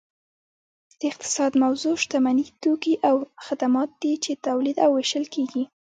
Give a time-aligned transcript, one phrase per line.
[0.99, 3.15] د اقتصاد موضوع شتمني توکي او
[3.45, 5.63] خدمات دي چې تولید او ویشل کیږي